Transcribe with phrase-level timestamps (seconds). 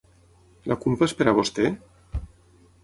[0.71, 1.71] La culpa és per a vostè?